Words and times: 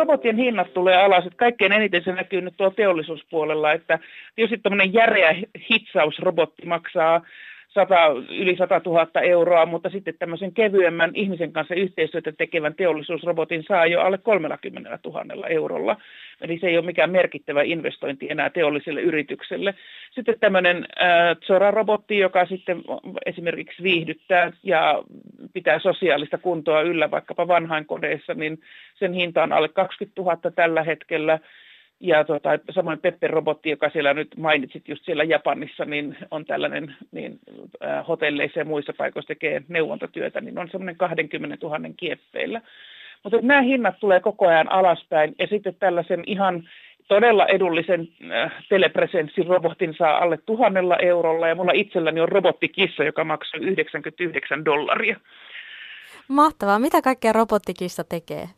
robottien 0.00 0.36
hinnat 0.36 0.74
tulee 0.74 0.96
alas, 0.96 1.26
että 1.26 1.36
kaikkein 1.36 1.72
eniten 1.72 2.04
se 2.04 2.12
näkyy 2.12 2.40
nyt 2.40 2.54
tuolla 2.56 2.74
teollisuuspuolella, 2.74 3.72
että 3.72 3.98
tietysti 4.34 4.58
tämmöinen 4.58 4.92
järeä 4.92 5.34
hitsausrobotti 5.70 6.66
maksaa 6.66 7.20
100, 7.74 8.08
yli 8.30 8.56
100 8.56 8.80
000 8.86 9.20
euroa, 9.22 9.66
mutta 9.66 9.90
sitten 9.90 10.14
tämmöisen 10.18 10.52
kevyemmän 10.54 11.10
ihmisen 11.14 11.52
kanssa 11.52 11.74
yhteistyötä 11.74 12.32
tekevän 12.32 12.74
teollisuusrobotin 12.74 13.64
saa 13.68 13.86
jo 13.86 14.00
alle 14.00 14.18
30 14.18 14.98
000 15.04 15.46
eurolla. 15.48 15.96
Eli 16.40 16.58
se 16.58 16.66
ei 16.66 16.78
ole 16.78 16.86
mikään 16.86 17.10
merkittävä 17.10 17.62
investointi 17.62 18.26
enää 18.30 18.50
teolliselle 18.50 19.00
yritykselle. 19.00 19.74
Sitten 20.10 20.40
tämmöinen 20.40 20.76
äh, 20.76 21.36
Zora-robotti, 21.36 22.18
joka 22.18 22.46
sitten 22.46 22.82
esimerkiksi 23.26 23.82
viihdyttää 23.82 24.52
ja 24.62 25.02
pitää 25.52 25.78
sosiaalista 25.78 26.38
kuntoa 26.38 26.80
yllä 26.82 27.10
vaikkapa 27.10 27.48
vanhainkodeissa, 27.48 28.34
niin 28.34 28.60
sen 28.94 29.12
hinta 29.12 29.42
on 29.42 29.52
alle 29.52 29.68
20 29.68 30.22
000 30.22 30.36
tällä 30.54 30.82
hetkellä. 30.82 31.38
Ja 32.00 32.24
tota, 32.24 32.50
samoin 32.70 32.98
Pepper-robotti, 32.98 33.70
joka 33.70 33.90
siellä 33.90 34.14
nyt 34.14 34.28
mainitsit 34.36 34.88
just 34.88 35.04
siellä 35.04 35.24
Japanissa, 35.24 35.84
niin 35.84 36.16
on 36.30 36.44
tällainen, 36.44 36.94
niin 37.12 37.38
äh, 37.84 38.06
hotelleissa 38.08 38.58
ja 38.58 38.64
muissa 38.64 38.92
paikoissa 38.98 39.28
tekee 39.28 39.62
neuvontatyötä, 39.68 40.40
niin 40.40 40.58
on 40.58 40.68
semmoinen 40.70 40.96
20 40.96 41.56
000 41.62 41.78
kieppeillä. 41.96 42.60
Mutta 43.22 43.38
nämä 43.42 43.62
hinnat 43.62 44.00
tulee 44.00 44.20
koko 44.20 44.48
ajan 44.48 44.72
alaspäin 44.72 45.34
ja 45.38 45.46
sitten 45.46 45.74
tällaisen 45.74 46.22
ihan 46.26 46.68
todella 47.08 47.46
edullisen 47.46 48.08
äh, 48.30 48.52
telepresenssirobotin 48.68 49.94
saa 49.98 50.18
alle 50.18 50.38
tuhannella 50.46 50.96
eurolla 50.96 51.48
ja 51.48 51.54
mulla 51.54 51.72
itselläni 51.74 52.20
on 52.20 52.28
robottikissa, 52.28 53.04
joka 53.04 53.24
maksaa 53.24 53.60
99 53.60 54.64
dollaria. 54.64 55.16
Mahtavaa. 56.28 56.78
Mitä 56.78 57.02
kaikkea 57.02 57.32
robottikissa 57.32 58.04
tekee? 58.04 58.48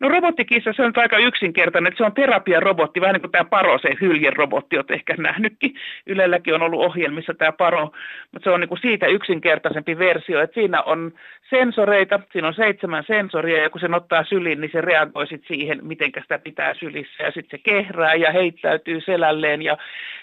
No 0.00 0.08
robottikissa 0.08 0.72
se 0.72 0.82
on 0.82 0.92
aika 0.96 1.18
yksinkertainen, 1.18 1.88
että 1.88 1.98
se 1.98 2.04
on 2.04 2.14
terapiarobotti, 2.14 3.00
vähän 3.00 3.12
niin 3.12 3.20
kuin 3.20 3.32
tämä 3.32 3.44
Paro, 3.44 3.78
se 3.78 3.88
hyljerobotti, 4.00 4.76
olet 4.76 4.90
ehkä 4.90 5.14
nähnytkin. 5.18 5.74
Ylelläkin 6.06 6.54
on 6.54 6.62
ollut 6.62 6.80
ohjelmissa 6.80 7.34
tämä 7.34 7.52
Paro, 7.52 7.90
mutta 8.32 8.44
se 8.44 8.50
on 8.50 8.60
niin 8.60 8.68
kuin 8.68 8.80
siitä 8.80 9.06
yksinkertaisempi 9.06 9.98
versio, 9.98 10.40
että 10.40 10.54
siinä 10.54 10.82
on 10.82 11.12
sensoreita, 11.50 12.20
siinä 12.32 12.48
on 12.48 12.54
seitsemän 12.54 13.04
sensoria 13.06 13.62
ja 13.62 13.70
kun 13.70 13.80
se 13.80 13.88
ottaa 13.94 14.24
syliin, 14.24 14.60
niin 14.60 14.70
se 14.72 14.80
reagoi 14.80 15.26
sit 15.26 15.44
siihen, 15.46 15.78
miten 15.82 16.12
sitä 16.22 16.38
pitää 16.38 16.74
sylissä. 16.74 17.22
Ja 17.22 17.30
sitten 17.30 17.58
se 17.58 17.62
kehrää 17.62 18.14
ja 18.14 18.32
heittäytyy 18.32 19.00
selälleen. 19.00 19.62
Ja 19.62 19.76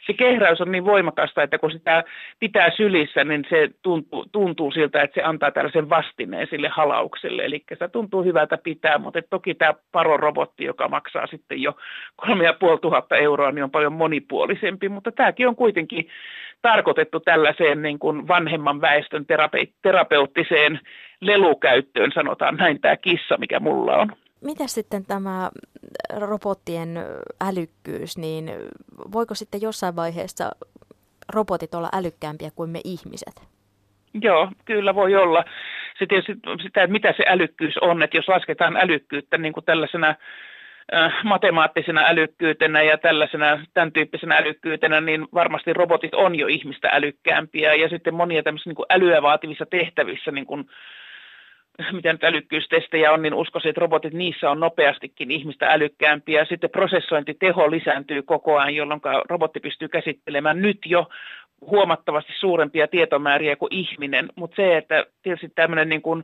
se 0.06 0.14
kehräys 0.14 0.62
on 0.62 0.72
niin 0.72 0.86
voimakasta, 0.86 1.44
että 1.44 1.58
kun 1.58 1.72
sitä 1.72 2.04
pitää 2.40 2.72
sylissä, 2.78 3.24
niin 3.24 3.46
se 3.50 3.70
tuntuu, 3.82 4.26
tuntuu 4.32 4.72
siltä, 4.72 5.02
että 5.02 5.22
se 5.22 5.24
antaa 5.24 5.52
tällaisen 5.52 5.90
vastineen 5.90 6.48
sille 6.50 6.70
halaukselle, 6.70 7.46
eli 7.46 7.64
se 7.80 7.88
tuntuu 7.88 8.24
hyvältä 8.24 8.58
pitää, 8.58 8.98
mutta 8.98 9.20
toki 9.30 9.56
tämä 9.56 9.74
Paro-robotti, 9.92 10.66
joka 10.66 10.88
maksaa 10.88 11.28
sitten 11.28 11.62
jo 11.62 11.78
3500 12.16 13.18
euroa, 13.18 13.52
niin 13.52 13.64
on 13.64 13.72
paljon 13.72 13.94
monipuolisempi, 13.94 14.90
mutta 14.90 15.12
tämäkin 15.12 15.48
on 15.48 15.56
kuitenkin 15.56 16.08
tarkoitettu 16.64 17.20
tällaiseen 17.20 17.82
niin 17.82 18.00
kuin 18.00 18.28
vanhemman 18.28 18.82
väestön 18.82 19.26
terape- 19.26 19.74
terapeuttiseen 19.82 20.80
lelukäyttöön, 21.22 22.12
sanotaan 22.16 22.56
näin 22.56 22.82
tämä 22.82 22.98
kissa, 22.98 23.38
mikä 23.38 23.60
mulla 23.60 23.98
on. 23.98 24.12
Mitä 24.42 24.68
sitten 24.68 25.06
tämä 25.06 25.52
robottien 26.16 26.90
älykkyys, 27.42 28.18
niin 28.18 28.52
voiko 29.12 29.36
sitten 29.36 29.62
jossain 29.62 29.96
vaiheessa 29.96 30.52
robotit 31.34 31.76
olla 31.76 31.90
älykkäämpiä 31.94 32.50
kuin 32.56 32.70
me 32.70 32.82
ihmiset? 32.84 33.42
Joo, 34.22 34.52
kyllä 34.66 34.96
voi 34.96 35.16
olla. 35.16 35.44
Tietysti 36.10 36.34
sitä, 36.64 36.84
että 36.84 36.92
mitä 36.92 37.14
se 37.18 37.24
älykkyys 37.28 37.78
on, 37.78 38.04
että 38.04 38.18
jos 38.18 38.28
lasketaan 38.28 38.78
älykkyyttä 38.78 39.38
niin 39.38 39.54
kuin 39.54 39.66
tällaisena 39.66 40.10
äh, 40.10 40.18
matemaattisena 41.24 42.02
älykkyytenä 42.06 42.82
ja 42.82 42.98
tällaisena, 42.98 43.66
tämän 43.74 43.92
tyyppisenä 43.92 44.36
älykkyytenä, 44.36 45.02
niin 45.02 45.28
varmasti 45.34 45.74
robotit 45.74 46.14
on 46.14 46.36
jo 46.36 46.48
ihmistä 46.48 46.90
älykkäämpiä. 46.94 47.74
Ja 47.74 47.90
sitten 47.90 48.14
monia 48.14 48.44
tämmöisissä 48.44 48.70
niin 48.70 48.76
kuin 48.76 48.86
älyä 48.90 49.22
vaativissa 49.22 49.66
tehtävissä, 49.66 50.32
niin 50.32 50.46
kuin 50.46 50.66
mitä 51.92 52.14
nyt 52.14 52.24
älykkyystestejä 52.24 53.12
on, 53.12 53.22
niin 53.22 53.34
uskoisin, 53.34 53.70
että 53.70 53.82
robotit 53.82 54.14
niissä 54.14 54.50
on 54.52 54.60
nopeastikin 54.60 55.32
ihmistä 55.32 55.68
älykkäämpiä. 55.68 56.46
Sitten 56.46 56.70
prosessointiteho 56.70 57.72
lisääntyy 57.72 58.22
koko 58.22 58.58
ajan, 58.58 58.76
jolloin 58.76 59.02
robotti 59.30 59.60
pystyy 59.60 59.88
käsittelemään 59.88 60.62
nyt 60.62 60.78
jo 60.86 61.10
huomattavasti 61.62 62.34
suurempia 62.40 62.88
tietomääriä 62.88 63.56
kuin 63.56 63.74
ihminen. 63.74 64.30
Mutta 64.36 64.56
se, 64.56 64.78
että 64.78 65.06
tietysti 65.24 65.52
tämmöinen 65.56 65.90
niin 65.90 66.02
kuin 66.02 66.24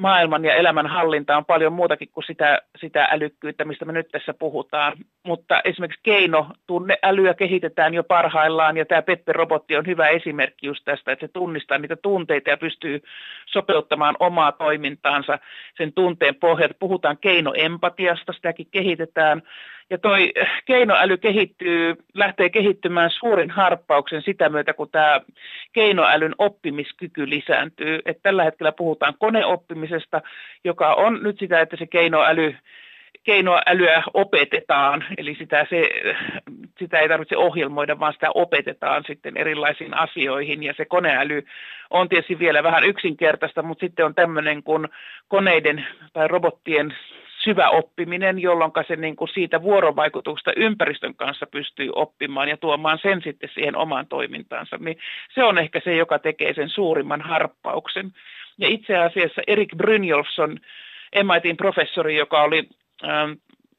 maailman 0.00 0.44
ja 0.44 0.54
elämän 0.54 0.86
hallinta 0.86 1.36
on 1.36 1.44
paljon 1.44 1.72
muutakin 1.72 2.08
kuin 2.12 2.24
sitä, 2.24 2.62
sitä 2.80 3.08
älykkyyttä, 3.10 3.64
mistä 3.64 3.84
me 3.84 3.92
nyt 3.92 4.08
tässä 4.08 4.34
puhutaan. 4.34 4.92
Mutta 5.22 5.60
esimerkiksi 5.64 6.00
keinotunneälyä 6.02 7.34
kehitetään 7.34 7.94
jo 7.94 8.04
parhaillaan, 8.04 8.76
ja 8.76 8.86
tämä 8.86 9.02
Peppe-robotti 9.02 9.76
on 9.76 9.86
hyvä 9.86 10.08
esimerkki 10.08 10.66
just 10.66 10.84
tästä, 10.84 11.12
että 11.12 11.26
se 11.26 11.32
tunnistaa 11.32 11.78
niitä 11.78 11.96
tunteita 11.96 12.50
ja 12.50 12.56
pystyy 12.56 13.02
sopeuttamaan 13.46 14.16
omaa 14.20 14.52
toimintaansa 14.52 15.38
sen 15.76 15.92
tunteen 15.92 16.34
pohjalta. 16.34 16.74
Puhutaan 16.78 17.18
keinoempatiasta, 17.18 18.32
sitäkin 18.32 18.66
kehitetään. 18.70 19.42
Ja 19.90 19.98
toi 19.98 20.32
keinoäly 20.64 21.16
kehittyy, 21.16 21.94
lähtee 22.14 22.50
kehittymään 22.50 23.10
suurin 23.10 23.50
harppauksen 23.50 24.22
sitä 24.22 24.48
myötä, 24.48 24.72
kun 24.72 24.90
tämä 24.90 25.20
keinoälyn 25.72 26.34
oppimiskyky 26.38 27.30
lisääntyy. 27.30 28.00
Et 28.06 28.18
tällä 28.22 28.44
hetkellä 28.44 28.72
puhutaan 28.72 29.14
koneoppimisesta, 29.18 30.22
joka 30.64 30.94
on 30.94 31.22
nyt 31.22 31.38
sitä, 31.38 31.60
että 31.60 31.76
se 31.76 31.86
keinoäly 31.86 32.54
keinoälyä 33.24 34.02
opetetaan, 34.14 35.04
eli 35.18 35.34
sitä, 35.34 35.66
se, 35.70 35.88
sitä 36.78 36.98
ei 36.98 37.08
tarvitse 37.08 37.36
ohjelmoida, 37.36 37.98
vaan 37.98 38.12
sitä 38.12 38.30
opetetaan 38.34 39.04
sitten 39.06 39.36
erilaisiin 39.36 39.94
asioihin, 39.94 40.62
ja 40.62 40.74
se 40.76 40.84
koneäly 40.84 41.46
on 41.90 42.08
tietysti 42.08 42.38
vielä 42.38 42.62
vähän 42.62 42.84
yksinkertaista, 42.84 43.62
mutta 43.62 43.86
sitten 43.86 44.06
on 44.06 44.14
tämmöinen 44.14 44.62
kuin 44.62 44.88
koneiden 45.28 45.86
tai 46.12 46.28
robottien 46.28 46.94
syvä 47.44 47.68
oppiminen, 47.70 48.38
jolloin 48.38 48.72
se 48.88 48.96
niin 48.96 49.16
kuin 49.16 49.28
siitä 49.28 49.62
vuorovaikutuksesta 49.62 50.52
ympäristön 50.56 51.14
kanssa 51.14 51.46
pystyy 51.46 51.90
oppimaan 51.94 52.48
ja 52.48 52.56
tuomaan 52.56 52.98
sen 53.02 53.22
sitten 53.22 53.50
siihen 53.54 53.76
omaan 53.76 54.06
toimintaansa. 54.06 54.76
Niin 54.80 54.98
se 55.34 55.44
on 55.44 55.58
ehkä 55.58 55.80
se, 55.84 55.96
joka 55.96 56.18
tekee 56.18 56.54
sen 56.54 56.68
suurimman 56.68 57.20
harppauksen. 57.20 58.12
Ja 58.58 58.68
itse 58.68 58.96
asiassa 58.96 59.42
Erik 59.46 59.76
Brynjolfsson, 59.76 60.58
MITin 61.22 61.56
professori, 61.56 62.16
joka 62.16 62.42
oli 62.42 62.68
ähm, 63.04 63.32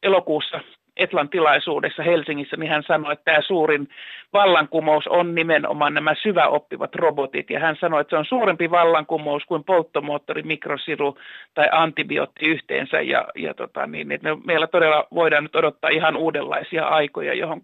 elokuussa 0.03 0.59
Etlan 0.97 1.29
tilaisuudessa 1.29 2.03
Helsingissä, 2.03 2.57
niin 2.57 2.69
hän 2.69 2.84
sanoi, 2.88 3.13
että 3.13 3.25
tämä 3.25 3.41
suurin 3.47 3.88
vallankumous 4.34 5.07
on 5.07 5.35
nimenomaan 5.35 5.94
nämä 5.94 6.16
syväoppivat 6.24 6.96
robotit. 6.96 7.50
Ja 7.50 7.59
hän 7.59 7.75
sanoi, 7.79 8.02
että 8.02 8.09
se 8.09 8.18
on 8.18 8.25
suurempi 8.25 8.72
vallankumous 8.72 9.44
kuin 9.46 9.63
polttomoottori, 9.63 10.44
mikrosiru 10.44 11.18
tai 11.53 11.66
antibiootti 11.72 12.46
yhteensä. 12.46 13.01
Ja, 13.01 13.28
ja 13.35 13.53
tota, 13.53 13.88
niin, 13.88 14.12
että 14.12 14.30
me, 14.30 14.41
meillä 14.46 14.68
todella 14.68 15.07
voidaan 15.13 15.44
nyt 15.44 15.56
odottaa 15.56 15.90
ihan 15.90 16.18
uudenlaisia 16.18 16.88
aikoja, 16.88 17.34
johon 17.34 17.62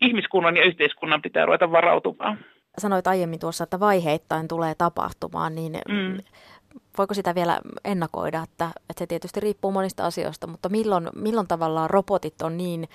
ihmiskunnan 0.00 0.56
ja 0.56 0.64
yhteiskunnan 0.64 1.22
pitää 1.22 1.46
ruveta 1.46 1.72
varautumaan. 1.72 2.38
Sanoit 2.78 3.06
aiemmin 3.06 3.40
tuossa, 3.40 3.64
että 3.64 3.80
vaiheittain 3.80 4.48
tulee 4.48 4.74
tapahtumaan, 4.78 5.54
niin 5.54 5.72
mm 5.88 6.16
voiko 6.98 7.14
sitä 7.14 7.34
vielä 7.34 7.58
ennakoida, 7.84 8.42
että, 8.42 8.64
että 8.64 8.98
se 8.98 9.06
tietysti 9.06 9.40
riippuu 9.40 9.72
monista 9.72 10.06
asioista, 10.06 10.46
mutta 10.46 10.68
milloin, 10.68 11.08
milloin 11.14 11.48
tavallaan 11.48 11.90
robotit 11.90 12.42
on 12.42 12.56
niin 12.56 12.88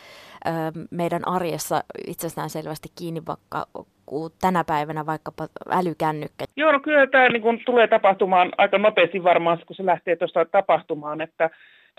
ö, 0.45 0.49
meidän 0.91 1.27
arjessa 1.27 1.83
itsestään 2.07 2.49
selvästi 2.49 2.89
kiinni 2.95 3.21
vaikka 3.27 3.65
kuin 4.05 4.33
tänä 4.41 4.63
päivänä 4.63 5.05
vaikkapa 5.05 5.47
älykännykkä? 5.69 6.45
Joo, 6.55 6.71
no 6.71 6.79
kyllä 6.79 7.07
tämä 7.07 7.29
niin 7.29 7.41
kun 7.41 7.59
tulee 7.65 7.87
tapahtumaan 7.87 8.51
aika 8.57 8.77
nopeasti 8.77 9.23
varmaan, 9.23 9.59
kun 9.67 9.75
se 9.75 9.85
lähtee 9.85 10.15
tuosta 10.15 10.45
tapahtumaan, 10.45 11.21
että 11.21 11.49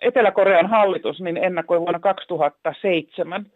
Etelä-Korean 0.03 0.67
hallitus 0.67 1.21
niin 1.21 1.37
ennakoi 1.37 1.81
vuonna 1.81 1.99
2007 1.99 3.47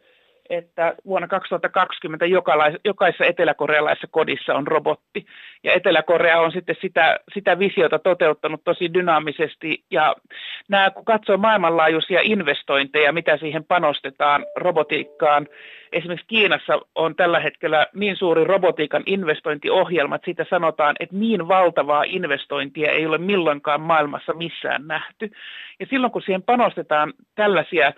että 0.50 0.94
vuonna 1.06 1.28
2020 1.28 2.26
jokaisessa 2.84 3.24
eteläkorealaisessa 3.24 4.08
kodissa 4.10 4.54
on 4.54 4.66
robotti. 4.66 5.26
Ja 5.64 5.72
Etelä-Korea 5.72 6.40
on 6.40 6.52
sitten 6.52 6.76
sitä, 6.80 7.20
sitä 7.34 7.58
visiota 7.58 7.98
toteuttanut 7.98 8.64
tosi 8.64 8.94
dynaamisesti. 8.94 9.84
Ja 9.90 10.16
nämä, 10.68 10.90
kun 10.90 11.04
katsoo 11.04 11.36
maailmanlaajuisia 11.36 12.20
investointeja, 12.22 13.12
mitä 13.12 13.36
siihen 13.36 13.64
panostetaan 13.64 14.46
robotiikkaan, 14.56 15.48
esimerkiksi 15.92 16.26
Kiinassa 16.26 16.80
on 16.94 17.14
tällä 17.14 17.40
hetkellä 17.40 17.86
niin 17.94 18.16
suuri 18.16 18.44
robotiikan 18.44 19.02
investointiohjelma, 19.06 20.14
että 20.14 20.24
siitä 20.24 20.46
sanotaan, 20.50 20.96
että 21.00 21.16
niin 21.16 21.48
valtavaa 21.48 22.04
investointia 22.06 22.90
ei 22.90 23.06
ole 23.06 23.18
milloinkaan 23.18 23.80
maailmassa 23.80 24.32
missään 24.32 24.86
nähty. 24.86 25.30
Ja 25.80 25.86
silloin 25.90 26.12
kun 26.12 26.22
siihen 26.22 26.42
panostetaan 26.42 27.12
tällaisia 27.34 27.92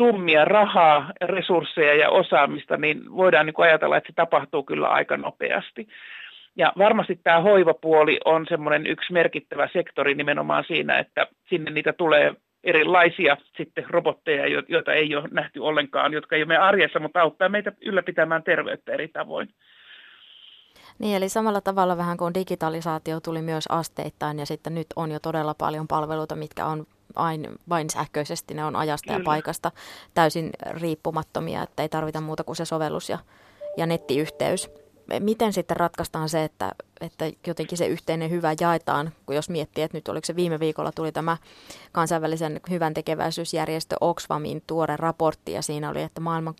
summia, 0.00 0.44
rahaa, 0.44 1.12
resursseja 1.20 1.94
ja 1.94 2.10
osaamista, 2.10 2.76
niin 2.76 3.16
voidaan 3.16 3.46
niin 3.46 3.54
ajatella, 3.58 3.96
että 3.96 4.06
se 4.06 4.12
tapahtuu 4.16 4.62
kyllä 4.62 4.88
aika 4.88 5.16
nopeasti. 5.16 5.88
Ja 6.56 6.72
varmasti 6.78 7.20
tämä 7.22 7.40
hoivapuoli 7.40 8.20
on 8.24 8.46
semmoinen 8.48 8.86
yksi 8.86 9.12
merkittävä 9.12 9.68
sektori 9.72 10.14
nimenomaan 10.14 10.64
siinä, 10.68 10.98
että 10.98 11.26
sinne 11.48 11.70
niitä 11.70 11.92
tulee 11.92 12.34
erilaisia 12.64 13.36
sitten 13.56 13.84
robotteja, 13.90 14.64
joita 14.68 14.92
ei 14.92 15.16
ole 15.16 15.28
nähty 15.30 15.60
ollenkaan, 15.60 16.12
jotka 16.12 16.36
ei 16.36 16.42
ole 16.42 16.48
meidän 16.48 16.64
arjessa, 16.64 17.00
mutta 17.00 17.20
auttaa 17.20 17.48
meitä 17.48 17.72
ylläpitämään 17.84 18.42
terveyttä 18.42 18.92
eri 18.92 19.08
tavoin. 19.08 19.48
Niin, 20.98 21.16
eli 21.16 21.28
samalla 21.28 21.60
tavalla 21.60 21.96
vähän 21.96 22.16
kuin 22.16 22.34
digitalisaatio 22.34 23.20
tuli 23.20 23.42
myös 23.42 23.64
asteittain 23.68 24.38
ja 24.38 24.46
sitten 24.46 24.74
nyt 24.74 24.86
on 24.96 25.10
jo 25.10 25.18
todella 25.20 25.54
paljon 25.54 25.88
palveluita, 25.88 26.36
mitkä 26.36 26.66
on 26.66 26.86
ain, 27.16 27.48
vain 27.68 27.90
sähköisesti, 27.90 28.54
ne 28.54 28.64
on 28.64 28.76
ajasta 28.76 29.06
Kyllä. 29.06 29.20
ja 29.20 29.24
paikasta 29.24 29.72
täysin 30.14 30.50
riippumattomia, 30.70 31.62
että 31.62 31.82
ei 31.82 31.88
tarvita 31.88 32.20
muuta 32.20 32.44
kuin 32.44 32.56
se 32.56 32.64
sovellus 32.64 33.08
ja, 33.08 33.18
ja 33.76 33.86
nettiyhteys. 33.86 34.70
Miten 35.20 35.52
sitten 35.52 35.76
ratkaistaan 35.76 36.28
se, 36.28 36.44
että, 36.44 36.72
että 37.00 37.30
jotenkin 37.46 37.78
se 37.78 37.86
yhteinen 37.86 38.30
hyvä 38.30 38.54
jaetaan, 38.60 39.12
kun 39.26 39.34
jos 39.34 39.50
miettii, 39.50 39.84
että 39.84 39.96
nyt 39.96 40.08
oliko 40.08 40.26
se 40.26 40.36
viime 40.36 40.60
viikolla 40.60 40.92
tuli 40.92 41.12
tämä 41.12 41.36
kansainvälisen 41.92 42.60
hyvän 42.70 42.94
tekeväisyysjärjestö 42.94 43.96
Oxfamin 44.00 44.62
tuore 44.66 44.96
raportti 44.96 45.52
ja 45.52 45.62
siinä 45.62 45.90
oli, 45.90 46.02
että 46.02 46.20
maailman 46.20 46.54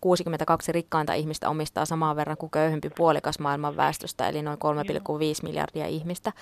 62 0.00 0.72
rikkainta 0.72 1.14
ihmistä 1.14 1.48
omistaa 1.48 1.84
samaan 1.84 2.16
verran 2.16 2.36
kuin 2.36 2.50
köyhempi 2.50 2.90
puolikas 2.96 3.38
maailman 3.38 3.76
väestöstä, 3.76 4.28
eli 4.28 4.42
noin 4.42 4.58
3,5 4.58 5.42
miljardia 5.42 5.86
ihmistä. 5.86 6.32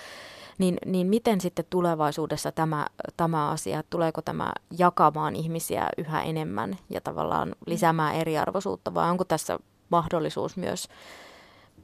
Niin, 0.59 0.79
niin 0.87 1.07
miten 1.07 1.41
sitten 1.41 1.65
tulevaisuudessa 1.71 2.53
tämä, 2.53 2.87
tämä 3.17 3.51
asia, 3.51 3.83
tuleeko 3.91 4.23
tämä 4.23 4.53
jakamaan 4.79 5.37
ihmisiä 5.37 5.89
yhä 5.99 6.23
enemmän 6.23 6.79
ja 6.91 7.01
tavallaan 7.01 7.55
lisäämään 7.67 8.15
eriarvoisuutta, 8.15 8.95
vai 8.95 9.11
onko 9.11 9.25
tässä 9.25 9.59
mahdollisuus 9.91 10.57
myös 10.57 10.89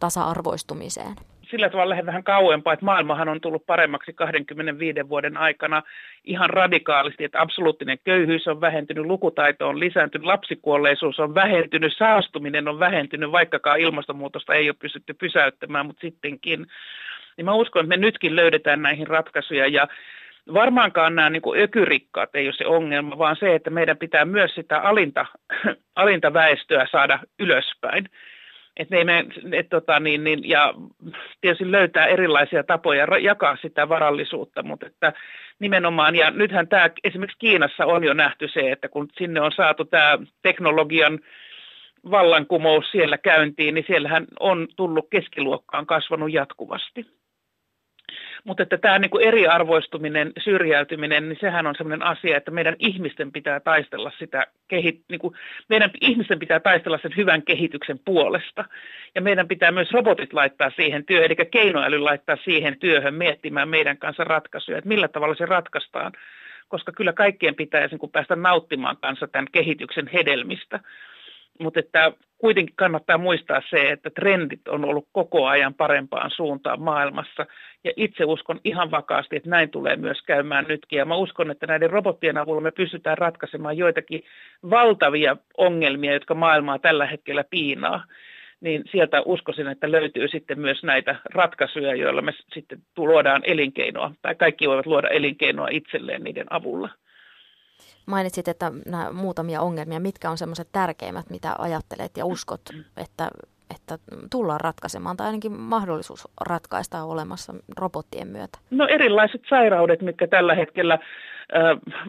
tasa-arvoistumiseen? 0.01 1.17
Sillä 1.55 1.71
tavalla 1.71 1.91
lähden 1.91 2.06
vähän 2.06 2.25
kauempaa, 2.25 2.73
että 2.73 2.85
maailmahan 2.85 3.29
on 3.29 3.41
tullut 3.41 3.67
paremmaksi 3.67 4.12
25 4.12 5.09
vuoden 5.09 5.37
aikana 5.37 5.83
ihan 6.25 6.51
radikaalisti, 6.51 7.25
että 7.25 7.41
absoluuttinen 7.41 7.99
köyhyys 8.05 8.49
on 8.49 8.61
vähentynyt, 8.61 9.06
lukutaito 9.06 9.69
on 9.69 9.81
lisääntynyt, 9.81 10.27
lapsikuolleisuus 10.27 11.21
on 11.21 11.35
vähentynyt, 11.35 11.97
saastuminen 11.97 12.69
on 12.69 12.79
vähentynyt, 12.79 13.33
vaikkakaan 13.33 13.81
ilmastonmuutosta 13.81 14.55
ei 14.55 14.69
ole 14.69 14.77
pystytty 14.79 15.15
pysäyttämään, 15.15 15.87
mutta 15.87 16.01
sittenkin. 16.01 16.67
Niin 17.37 17.45
mä 17.45 17.55
uskon, 17.55 17.85
että 17.85 17.97
me 17.97 17.97
nytkin 17.97 18.37
löydetään 18.37 18.83
näihin 18.83 19.06
ratkaisuja 19.06 19.67
ja 19.67 19.89
varmaankaan 20.55 21.15
nämä 21.15 21.31
niin 21.31 21.43
kuin 21.43 21.61
ökyrikkaat 21.61 22.35
ei 22.35 22.47
ole 22.47 22.55
se 22.55 22.67
ongelma, 22.67 23.19
vaan 23.19 23.37
se, 23.37 23.55
että 23.55 23.71
meidän 23.71 23.97
pitää 23.97 24.25
myös 24.25 24.55
sitä 24.55 24.81
alinta, 24.81 25.27
alinta 25.97 26.33
väestöä 26.33 26.87
saada 26.91 27.19
ylöspäin. 27.39 28.09
Et 28.77 28.91
me, 28.91 29.25
et, 29.53 29.69
tota, 29.69 30.01
niin, 30.01 30.25
niin, 30.25 30.49
ja 30.49 30.75
tietysti 31.44 31.73
löytää 31.73 32.06
erilaisia 32.06 32.64
tapoja 32.64 33.06
jakaa 33.20 33.56
sitä 33.62 33.88
varallisuutta, 33.88 34.62
mutta 34.62 34.87
että 34.87 35.12
nimenomaan, 35.58 36.17
ja 36.17 36.31
nythän 36.31 36.69
tämä 36.69 36.91
esimerkiksi 37.05 37.38
Kiinassa 37.38 37.87
on 37.87 38.05
jo 38.05 38.14
nähty 38.14 38.49
se, 38.49 38.73
että 38.73 38.88
kun 38.88 39.08
sinne 39.19 39.41
on 39.41 39.52
saatu 39.52 39.85
tämä 39.85 40.19
teknologian 40.43 41.19
vallankumous 42.11 42.91
siellä 42.91 43.19
käyntiin, 43.19 43.75
niin 43.75 43.85
siellähän 43.87 44.26
on 44.41 44.69
tullut 44.76 45.06
keskiluokkaan 45.11 45.87
kasvanut 45.87 46.32
jatkuvasti. 46.32 47.06
Mutta 48.44 48.62
että 48.62 48.78
tämä 48.78 48.99
niin 48.99 49.11
kuin 49.11 49.25
eriarvoistuminen, 49.25 50.32
syrjäytyminen, 50.38 51.28
niin 51.28 51.38
sehän 51.40 51.66
on 51.66 51.75
sellainen 51.78 52.06
asia, 52.06 52.37
että 52.37 52.50
meidän 52.50 52.76
ihmisten 52.78 53.32
pitää 53.32 53.61
taistella 53.61 54.12
sitä, 54.19 54.46
kehit, 54.69 55.00
niin 55.08 55.19
kuin, 55.19 55.34
meidän 55.69 55.90
ihmisten 56.00 56.38
pitää 56.38 56.61
taistella 56.61 56.99
sen 57.02 57.16
hyvän 57.16 57.43
kehityksen 57.43 57.99
puolesta. 58.05 58.64
Ja 59.14 59.20
meidän 59.20 59.49
pitää 59.49 59.72
myös 59.72 59.93
robotit 59.93 60.32
laittaa 60.32 60.70
siihen 60.76 61.05
työhön, 61.05 61.26
eli 61.26 61.46
keinoäly 61.50 61.99
laittaa 61.99 62.37
siihen 62.44 62.78
työhön 62.78 63.14
miettimään 63.14 63.69
meidän 63.69 63.99
kanssa 63.99 64.25
ratkaisuja, 64.25 64.78
että 64.78 64.88
millä 64.88 65.08
tavalla 65.08 65.34
se 65.34 65.46
ratkaistaan 65.46 66.12
koska 66.69 66.93
kyllä 66.93 67.12
kaikkien 67.12 67.55
pitäisi 67.55 67.96
niin 67.96 68.10
päästä 68.10 68.37
nauttimaan 68.37 68.96
kanssa 69.00 69.28
tämän 69.28 69.46
kehityksen 69.52 70.10
hedelmistä. 70.12 70.81
Mutta 71.61 71.81
että 71.81 72.12
kuitenkin 72.39 72.77
kannattaa 72.77 73.19
muistaa 73.19 73.62
se, 73.71 73.91
että 73.91 74.11
trendit 74.11 74.69
on 74.69 74.85
ollut 74.85 75.09
koko 75.12 75.47
ajan 75.47 75.75
parempaan 75.75 76.31
suuntaan 76.31 76.81
maailmassa. 76.81 77.47
Ja 77.85 77.93
itse 77.97 78.25
uskon 78.25 78.61
ihan 78.65 78.91
vakaasti, 78.91 79.37
että 79.37 79.51
näin 79.51 79.71
tulee 79.71 79.97
myös 79.97 80.23
käymään 80.23 80.65
nytkin. 80.69 80.97
Ja 80.97 81.05
mä 81.05 81.17
uskon, 81.17 81.51
että 81.51 81.67
näiden 81.67 81.91
robottien 81.91 82.37
avulla 82.37 82.61
me 82.61 82.71
pystytään 82.71 83.19
ratkaisemaan 83.19 83.79
joitakin 83.79 84.23
valtavia 84.71 85.37
ongelmia, 85.56 86.12
jotka 86.12 86.35
maailmaa 86.35 86.79
tällä 86.79 87.06
hetkellä 87.06 87.45
piinaa. 87.51 88.05
Niin 88.61 88.85
sieltä 88.91 89.23
uskoisin, 89.25 89.67
että 89.67 89.93
löytyy 89.93 90.29
sitten 90.29 90.61
myös 90.61 90.83
näitä 90.83 91.17
ratkaisuja, 91.25 91.95
joilla 91.95 92.23
me 92.23 92.33
sitten 92.53 92.79
luodaan 92.97 93.43
elinkeinoa, 93.45 94.12
tai 94.23 94.35
kaikki 94.35 94.69
voivat 94.69 94.87
luoda 94.87 95.09
elinkeinoa 95.09 95.69
itselleen 95.71 96.25
niiden 96.25 96.47
avulla. 96.51 96.89
Mainitsit, 98.06 98.48
että 98.48 98.72
nämä 98.86 99.12
muutamia 99.12 99.60
ongelmia. 99.60 100.00
Mitkä 100.00 100.31
on 100.31 100.38
semmoiset 100.38 100.69
tärkeimmät, 100.72 101.31
mitä 101.31 101.54
ajattelet 101.58 102.16
ja 102.16 102.25
uskot, 102.25 102.60
että, 102.96 103.31
että 103.75 103.98
tullaan 104.31 104.60
ratkaisemaan, 104.60 105.16
tai 105.16 105.26
ainakin 105.26 105.52
mahdollisuus 105.52 106.28
ratkaista 106.40 107.02
on 107.02 107.10
olemassa 107.10 107.54
robottien 107.76 108.28
myötä? 108.28 108.58
No 108.70 108.86
erilaiset 108.86 109.42
sairaudet, 109.48 110.02
mitkä 110.02 110.26
tällä 110.26 110.54
hetkellä 110.54 110.98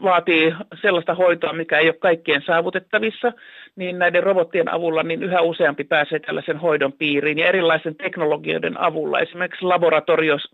vaatii 0.03 0.53
sellaista 0.81 1.13
hoitoa, 1.15 1.53
mikä 1.53 1.79
ei 1.79 1.87
ole 1.87 1.95
kaikkien 1.99 2.41
saavutettavissa, 2.45 3.33
niin 3.75 3.99
näiden 3.99 4.23
robottien 4.23 4.73
avulla 4.73 5.03
niin 5.03 5.23
yhä 5.23 5.41
useampi 5.41 5.83
pääsee 5.83 6.19
tällaisen 6.19 6.57
hoidon 6.57 6.93
piiriin 6.93 7.37
ja 7.37 7.47
erilaisen 7.47 7.95
teknologioiden 7.95 8.79
avulla, 8.79 9.19
esimerkiksi 9.19 9.65
laboratoriossa, 9.65 10.51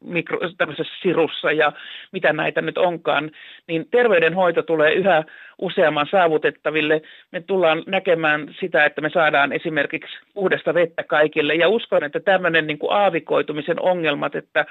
sirussa 1.02 1.52
ja 1.52 1.72
mitä 2.12 2.34
näitä 2.34 2.62
nyt 2.62 2.78
onkaan, 2.78 3.32
niin 3.68 3.88
terveydenhoito 3.92 4.64
tulee 4.64 4.94
yhä 4.94 5.24
useamman 5.58 6.08
saavutettaville. 6.12 7.02
Me 7.32 7.42
tullaan 7.42 7.84
näkemään 7.88 8.48
sitä, 8.60 8.86
että 8.86 9.02
me 9.02 9.10
saadaan 9.10 9.54
esimerkiksi 9.54 10.18
puhdasta 10.34 10.74
vettä 10.74 11.04
kaikille 11.04 11.56
ja 11.56 11.68
uskon, 11.68 12.04
että 12.04 12.20
tämmöinen 12.20 12.68
niin 12.68 12.80
kuin 12.80 12.94
aavikoitumisen 12.94 13.82
ongelmat, 13.82 14.36
että 14.36 14.66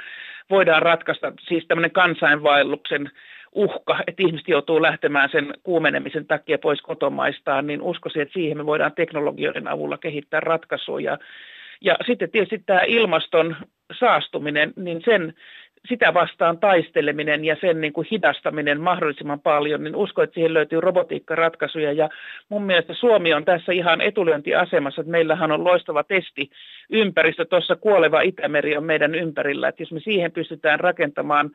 voidaan 0.50 0.82
ratkaista 0.82 1.32
siis 1.48 1.66
tämmöinen 1.66 1.90
kansainvaelluksen 1.90 3.10
uhka, 3.52 3.98
että 4.06 4.22
ihmiset 4.22 4.48
joutuu 4.48 4.82
lähtemään 4.82 5.28
sen 5.32 5.54
kuumenemisen 5.62 6.26
takia 6.26 6.58
pois 6.58 6.82
kotomaistaan, 6.82 7.66
niin 7.66 7.82
uskoisin, 7.82 8.22
että 8.22 8.32
siihen 8.32 8.56
me 8.56 8.66
voidaan 8.66 8.92
teknologioiden 8.92 9.68
avulla 9.68 9.98
kehittää 9.98 10.40
ratkaisuja. 10.40 11.18
Ja 11.80 11.96
sitten 12.06 12.30
tietysti 12.30 12.62
tämä 12.66 12.80
ilmaston 12.86 13.56
saastuminen, 13.98 14.72
niin 14.76 15.02
sen, 15.04 15.34
sitä 15.88 16.14
vastaan 16.14 16.58
taisteleminen 16.58 17.44
ja 17.44 17.56
sen 17.60 17.80
niin 17.80 17.92
kuin 17.92 18.06
hidastaminen 18.10 18.80
mahdollisimman 18.80 19.40
paljon, 19.40 19.84
niin 19.84 19.96
uskon, 19.96 20.24
että 20.24 20.34
siihen 20.34 20.54
löytyy 20.54 20.80
robotiikkaratkaisuja. 20.80 21.92
Ja 21.92 22.08
mun 22.48 22.62
mielestä 22.62 22.94
Suomi 22.94 23.34
on 23.34 23.44
tässä 23.44 23.72
ihan 23.72 24.00
etulyöntiasemassa, 24.00 25.00
että 25.00 25.10
meillähän 25.10 25.52
on 25.52 25.64
loistava 25.64 26.04
testi 26.04 26.50
ympäristö, 26.90 27.44
tuossa 27.44 27.76
kuoleva 27.76 28.20
Itämeri 28.20 28.76
on 28.76 28.84
meidän 28.84 29.14
ympärillä, 29.14 29.68
että 29.68 29.82
jos 29.82 29.92
me 29.92 30.00
siihen 30.00 30.32
pystytään 30.32 30.80
rakentamaan 30.80 31.50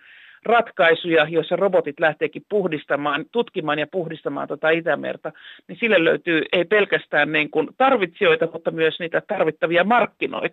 ratkaisuja, 0.46 1.28
joissa 1.30 1.56
robotit 1.56 2.00
lähteekin 2.00 2.46
puhdistamaan, 2.50 3.26
tutkimaan 3.32 3.80
ja 3.80 3.88
puhdistamaan 3.88 4.48
tuota 4.48 4.70
Itämerta, 4.70 5.32
niin 5.68 5.78
sille 5.80 6.04
löytyy 6.04 6.42
ei 6.54 6.66
pelkästään 6.66 7.32
niin 7.32 7.52
kuin 7.52 7.68
tarvitsijoita, 7.78 8.48
mutta 8.54 8.72
myös 8.72 9.00
niitä 9.00 9.22
tarvittavia 9.22 9.84
markkinoita. 9.84 10.46